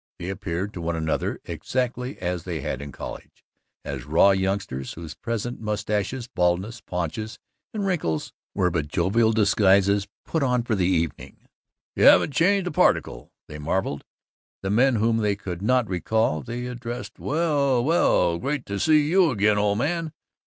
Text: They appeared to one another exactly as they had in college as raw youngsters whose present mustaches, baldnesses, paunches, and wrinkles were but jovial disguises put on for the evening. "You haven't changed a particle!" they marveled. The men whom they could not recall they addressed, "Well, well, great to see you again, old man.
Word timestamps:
They 0.17 0.29
appeared 0.29 0.73
to 0.73 0.81
one 0.81 0.95
another 0.95 1.39
exactly 1.45 2.17
as 2.17 2.41
they 2.43 2.61
had 2.61 2.81
in 2.81 2.91
college 2.91 3.45
as 3.85 4.03
raw 4.03 4.31
youngsters 4.31 4.93
whose 4.93 5.13
present 5.13 5.59
mustaches, 5.61 6.27
baldnesses, 6.27 6.81
paunches, 6.81 7.37
and 7.71 7.85
wrinkles 7.85 8.33
were 8.55 8.71
but 8.71 8.87
jovial 8.87 9.31
disguises 9.31 10.07
put 10.25 10.41
on 10.41 10.63
for 10.63 10.73
the 10.73 10.87
evening. 10.87 11.47
"You 11.95 12.05
haven't 12.05 12.33
changed 12.33 12.65
a 12.65 12.71
particle!" 12.71 13.31
they 13.47 13.59
marveled. 13.59 14.03
The 14.63 14.71
men 14.71 14.95
whom 14.95 15.17
they 15.17 15.35
could 15.35 15.61
not 15.61 15.87
recall 15.87 16.41
they 16.41 16.65
addressed, 16.65 17.19
"Well, 17.19 17.85
well, 17.85 18.39
great 18.39 18.65
to 18.65 18.79
see 18.79 19.07
you 19.07 19.29
again, 19.29 19.59
old 19.59 19.77
man. 19.77 20.13